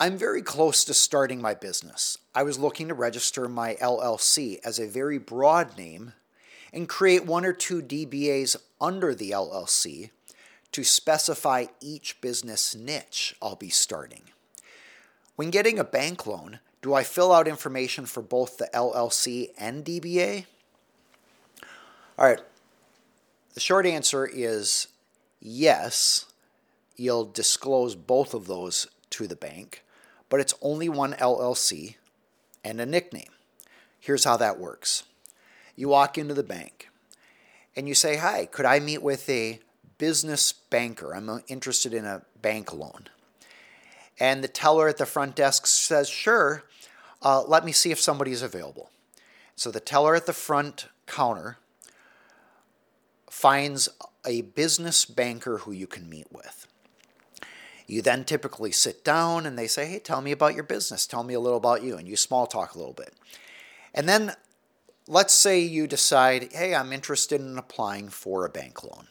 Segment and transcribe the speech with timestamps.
[0.00, 2.18] I'm very close to starting my business.
[2.32, 6.12] I was looking to register my LLC as a very broad name
[6.72, 10.10] and create one or two DBAs under the LLC
[10.70, 14.22] to specify each business niche I'll be starting.
[15.34, 19.84] When getting a bank loan, do I fill out information for both the LLC and
[19.84, 20.44] DBA?
[22.16, 22.40] All right,
[23.54, 24.86] the short answer is
[25.40, 26.26] yes,
[26.96, 29.82] you'll disclose both of those to the bank
[30.28, 31.96] but it's only one LLC
[32.64, 33.30] and a nickname.
[34.00, 35.04] Here's how that works
[35.76, 36.88] you walk into the bank
[37.76, 39.60] and you say, Hi, could I meet with a
[39.98, 41.14] business banker?
[41.14, 43.08] I'm interested in a bank loan.
[44.20, 46.64] And the teller at the front desk says, Sure,
[47.22, 48.90] uh, let me see if somebody's available.
[49.54, 51.58] So the teller at the front counter
[53.30, 53.88] finds
[54.24, 56.66] a business banker who you can meet with.
[57.88, 61.06] You then typically sit down and they say, Hey, tell me about your business.
[61.06, 61.96] Tell me a little about you.
[61.96, 63.14] And you small talk a little bit.
[63.94, 64.34] And then
[65.08, 69.08] let's say you decide, Hey, I'm interested in applying for a bank loan.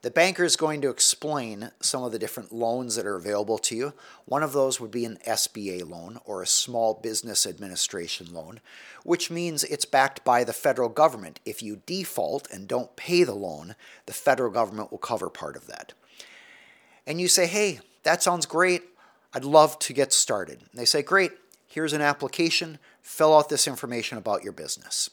[0.00, 3.74] The banker is going to explain some of the different loans that are available to
[3.74, 3.92] you.
[4.26, 8.60] One of those would be an SBA loan or a Small Business Administration loan,
[9.02, 11.40] which means it's backed by the federal government.
[11.44, 13.74] If you default and don't pay the loan,
[14.06, 15.94] the federal government will cover part of that.
[17.04, 18.84] And you say, hey, that sounds great.
[19.34, 20.60] I'd love to get started.
[20.60, 21.32] And they say, Great,
[21.66, 22.78] here's an application.
[23.02, 25.10] Fill out this information about your business.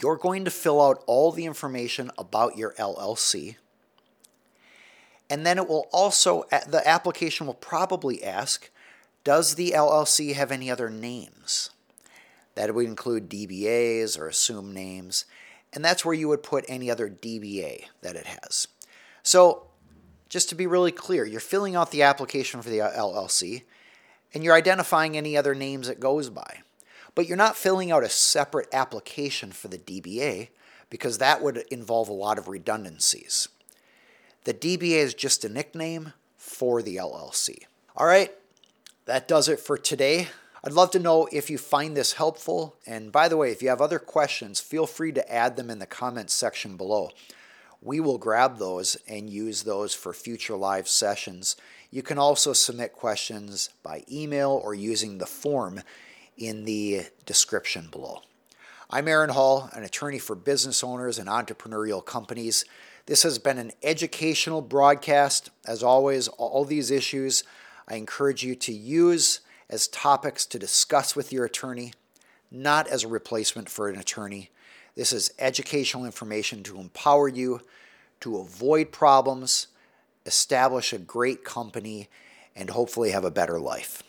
[0.00, 3.56] You're going to fill out all the information about your LLC.
[5.28, 8.70] And then it will also, the application will probably ask
[9.24, 11.70] Does the LLC have any other names?
[12.54, 15.24] That would include DBAs or assumed names.
[15.72, 18.68] And that's where you would put any other DBA that it has.
[19.24, 19.66] So
[20.34, 23.62] just to be really clear, you're filling out the application for the LLC
[24.34, 26.62] and you're identifying any other names it goes by.
[27.14, 30.48] But you're not filling out a separate application for the DBA
[30.90, 33.48] because that would involve a lot of redundancies.
[34.42, 37.58] The DBA is just a nickname for the LLC.
[37.94, 38.32] All right,
[39.04, 40.26] that does it for today.
[40.64, 42.74] I'd love to know if you find this helpful.
[42.88, 45.78] And by the way, if you have other questions, feel free to add them in
[45.78, 47.12] the comments section below
[47.84, 51.54] we will grab those and use those for future live sessions.
[51.90, 55.82] You can also submit questions by email or using the form
[56.36, 58.22] in the description below.
[58.90, 62.64] I'm Aaron Hall, an attorney for business owners and entrepreneurial companies.
[63.04, 65.50] This has been an educational broadcast.
[65.66, 67.44] As always, all these issues
[67.86, 71.92] I encourage you to use as topics to discuss with your attorney,
[72.50, 74.50] not as a replacement for an attorney.
[74.94, 77.60] This is educational information to empower you
[78.20, 79.66] to avoid problems,
[80.24, 82.08] establish a great company,
[82.56, 84.02] and hopefully have a better life.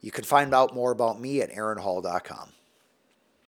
[0.00, 2.52] You can find out more about me at aaronhall.com.